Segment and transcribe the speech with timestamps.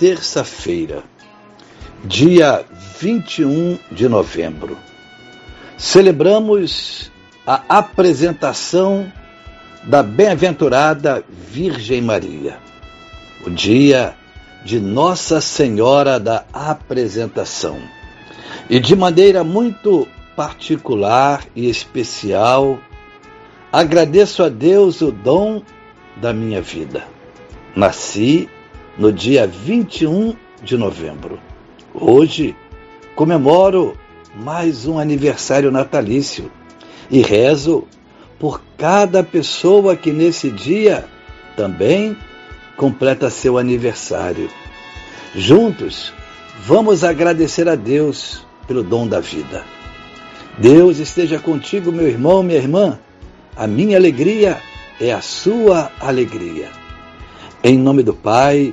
[0.00, 1.04] terça-feira,
[2.02, 2.64] dia
[2.98, 4.78] 21 de novembro,
[5.76, 7.12] celebramos
[7.46, 9.12] a apresentação
[9.84, 12.56] da bem-aventurada Virgem Maria,
[13.46, 14.16] o dia
[14.64, 17.78] de Nossa Senhora da Apresentação.
[18.70, 22.78] E de maneira muito particular e especial,
[23.70, 25.60] agradeço a Deus o dom
[26.16, 27.04] da minha vida.
[27.76, 28.48] Nasci
[29.00, 31.40] no dia 21 de novembro.
[31.94, 32.54] Hoje
[33.14, 33.96] comemoro
[34.36, 36.52] mais um aniversário natalício
[37.10, 37.88] e rezo
[38.38, 41.06] por cada pessoa que nesse dia
[41.56, 42.14] também
[42.76, 44.50] completa seu aniversário.
[45.34, 46.12] Juntos,
[46.62, 49.64] vamos agradecer a Deus pelo dom da vida.
[50.58, 52.98] Deus esteja contigo, meu irmão, minha irmã.
[53.56, 54.60] A minha alegria
[55.00, 56.68] é a sua alegria.
[57.64, 58.72] Em nome do Pai,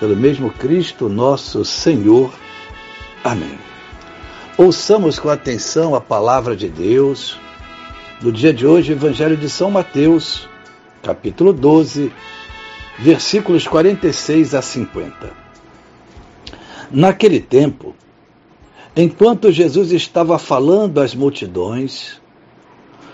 [0.00, 2.32] pelo mesmo Cristo nosso Senhor.
[3.22, 3.58] Amém.
[4.56, 7.38] Ouçamos com atenção a palavra de Deus.
[8.22, 10.48] No dia de hoje, Evangelho de São Mateus,
[11.02, 12.10] capítulo 12,
[12.98, 15.32] versículos 46 a 50.
[16.90, 17.94] Naquele tempo,
[18.96, 22.20] enquanto Jesus estava falando às multidões,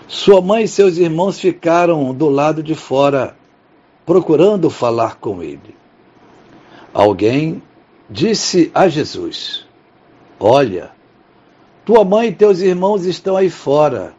[0.07, 3.35] sua mãe e seus irmãos ficaram do lado de fora,
[4.05, 5.75] procurando falar com ele.
[6.97, 7.61] Alguém
[8.09, 9.67] disse a Jesus:
[10.39, 10.89] Olha,
[11.85, 14.15] tua mãe e teus irmãos estão aí fora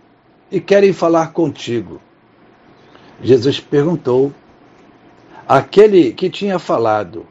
[0.48, 2.00] e querem falar contigo.
[3.20, 4.32] Jesus perguntou
[5.48, 7.26] àquele que tinha falado: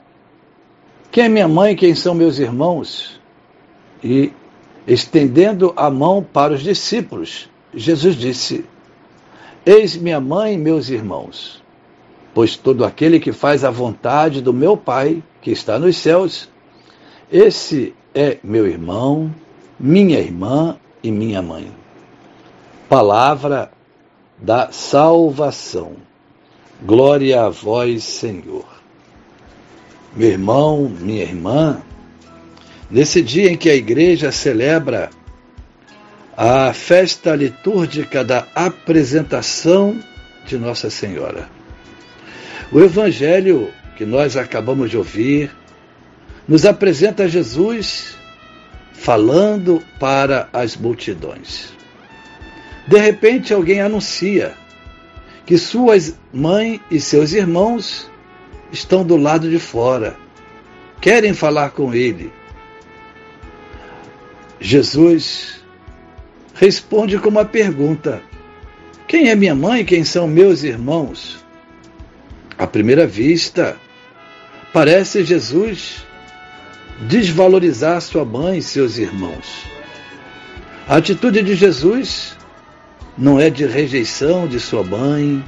[1.09, 3.17] Quem é minha mãe quem são meus irmãos?
[4.03, 4.33] E,
[4.85, 8.65] estendendo a mão para os discípulos, Jesus disse:
[9.65, 11.63] Eis minha mãe e meus irmãos.
[12.37, 16.47] Pois todo aquele que faz a vontade do meu Pai, que está nos céus,
[17.31, 19.33] esse é meu irmão,
[19.79, 21.71] minha irmã e minha mãe.
[22.87, 23.71] Palavra
[24.37, 25.93] da salvação.
[26.85, 28.67] Glória a vós, Senhor.
[30.15, 31.81] Meu irmão, minha irmã,
[32.87, 35.09] nesse dia em que a igreja celebra
[36.37, 39.99] a festa litúrgica da apresentação
[40.45, 41.56] de Nossa Senhora.
[42.71, 45.51] O Evangelho que nós acabamos de ouvir
[46.47, 48.15] nos apresenta Jesus
[48.93, 51.73] falando para as multidões.
[52.87, 54.53] De repente, alguém anuncia
[55.45, 58.09] que suas mãe e seus irmãos
[58.71, 60.17] estão do lado de fora,
[60.99, 62.31] querem falar com ele.
[64.59, 65.63] Jesus
[66.53, 68.21] responde com uma pergunta:
[69.07, 69.85] Quem é minha mãe?
[69.85, 71.46] Quem são meus irmãos?
[72.57, 73.77] À primeira vista,
[74.73, 76.05] parece Jesus
[77.01, 79.63] desvalorizar sua mãe e seus irmãos.
[80.87, 82.35] A atitude de Jesus
[83.17, 85.43] não é de rejeição de sua mãe,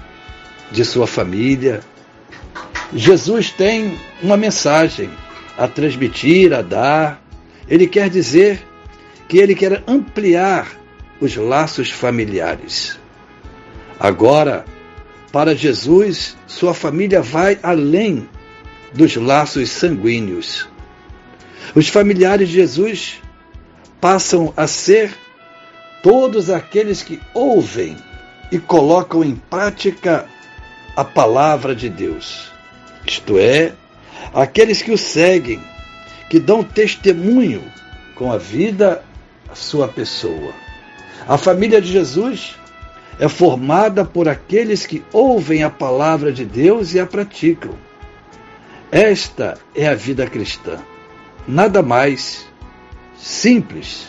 [0.71, 1.81] de sua família.
[2.93, 5.09] Jesus tem uma mensagem
[5.57, 7.21] a transmitir, a dar.
[7.67, 8.65] Ele quer dizer
[9.27, 10.67] que ele quer ampliar
[11.19, 12.99] os laços familiares.
[13.99, 14.65] Agora,
[15.31, 18.27] para Jesus, sua família vai além
[18.93, 20.67] dos laços sanguíneos.
[21.75, 23.21] Os familiares de Jesus
[24.01, 25.13] passam a ser
[26.01, 27.95] todos aqueles que ouvem
[28.51, 30.27] e colocam em prática
[30.95, 32.51] a palavra de Deus.
[33.05, 33.73] Isto é,
[34.33, 35.61] aqueles que o seguem,
[36.29, 37.63] que dão testemunho
[38.15, 39.03] com a vida,
[39.49, 40.53] a sua pessoa.
[41.27, 42.55] A família de Jesus
[43.19, 47.73] é formada por aqueles que ouvem a palavra de Deus e a praticam.
[48.89, 50.79] Esta é a vida cristã.
[51.45, 52.47] Nada mais.
[53.17, 54.07] Simples.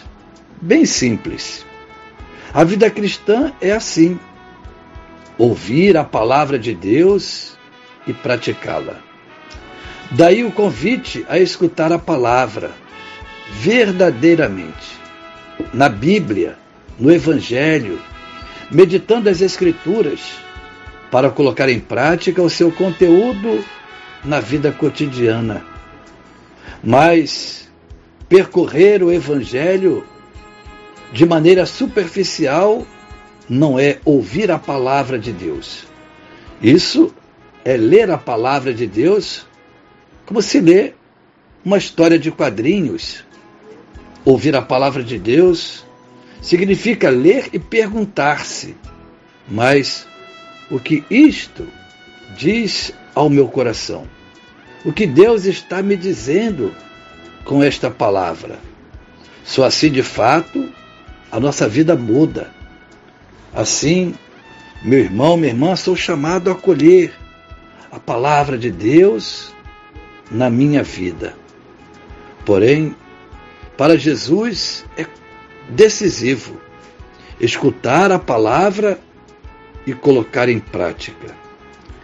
[0.62, 1.66] Bem simples.
[2.54, 4.18] A vida cristã é assim:
[5.36, 7.56] ouvir a palavra de Deus
[8.06, 9.00] e praticá-la.
[10.12, 12.70] Daí o convite a escutar a palavra
[13.52, 15.00] verdadeiramente.
[15.74, 16.56] Na Bíblia,
[16.98, 18.00] no Evangelho,
[18.70, 20.20] meditando as Escrituras,
[21.10, 23.64] para colocar em prática o seu conteúdo
[24.24, 25.64] na vida cotidiana.
[26.82, 27.68] Mas
[28.28, 30.06] percorrer o Evangelho
[31.12, 32.86] de maneira superficial
[33.48, 35.84] não é ouvir a palavra de Deus.
[36.62, 37.12] Isso
[37.64, 39.46] é ler a palavra de Deus
[40.24, 40.92] como se lê
[41.64, 43.24] uma história de quadrinhos.
[44.24, 45.84] Ouvir a palavra de Deus
[46.40, 48.76] significa ler e perguntar-se:
[49.48, 50.06] mas
[50.70, 51.66] o que isto
[52.36, 54.06] diz ao meu coração?
[54.84, 56.74] O que Deus está me dizendo
[57.44, 58.58] com esta palavra?
[59.44, 60.70] Só assim, de fato,
[61.30, 62.50] a nossa vida muda.
[63.52, 64.14] Assim,
[64.82, 67.12] meu irmão, minha irmã, sou chamado a acolher
[67.90, 69.52] a palavra de Deus
[70.30, 71.34] na minha vida.
[72.46, 72.94] Porém,
[73.76, 75.04] para Jesus é
[75.70, 76.60] decisivo
[77.40, 79.00] escutar a palavra
[79.86, 81.34] e colocar em prática.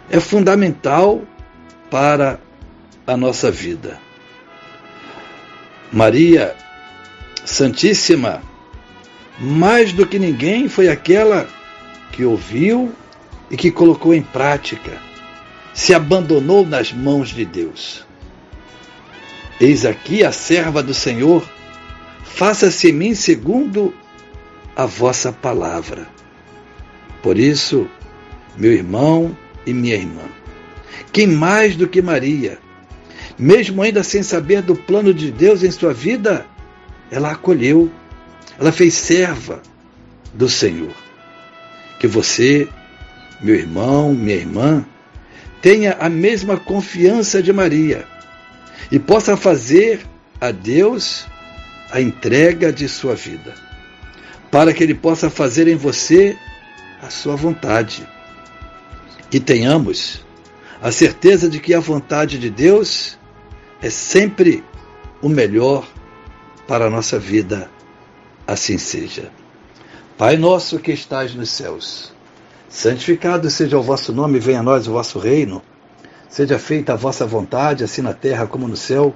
[0.09, 1.21] É fundamental
[1.91, 2.39] para
[3.05, 3.99] a nossa vida.
[5.91, 6.55] Maria
[7.45, 8.41] Santíssima
[9.39, 11.47] mais do que ninguém, foi aquela
[12.11, 12.93] que ouviu
[13.51, 14.97] e que colocou em prática,
[15.73, 18.05] se abandonou nas mãos de Deus.
[19.59, 21.47] Eis aqui a serva do Senhor,
[22.37, 23.93] faça-se em mim segundo
[24.75, 26.07] a vossa palavra.
[27.21, 27.89] Por isso,
[28.55, 29.35] meu irmão
[29.65, 30.21] e minha irmã,
[31.11, 32.59] quem mais do que Maria,
[33.39, 36.45] mesmo ainda sem saber do plano de Deus em sua vida,
[37.09, 37.91] ela acolheu
[38.59, 39.61] ela fez serva
[40.33, 40.93] do Senhor.
[41.99, 42.67] Que você,
[43.41, 44.85] meu irmão, minha irmã,
[45.61, 48.05] tenha a mesma confiança de Maria
[48.91, 50.01] e possa fazer
[50.39, 51.25] a Deus
[51.91, 53.53] a entrega de sua vida,
[54.51, 56.37] para que Ele possa fazer em você
[57.01, 58.07] a sua vontade.
[59.31, 60.25] E tenhamos
[60.81, 63.17] a certeza de que a vontade de Deus
[63.81, 64.63] é sempre
[65.21, 65.87] o melhor
[66.67, 67.69] para a nossa vida
[68.45, 69.31] assim seja.
[70.17, 72.13] Pai nosso que estás nos céus,
[72.69, 75.61] santificado seja o vosso nome, venha a nós o vosso reino.
[76.29, 79.15] Seja feita a vossa vontade, assim na terra como no céu.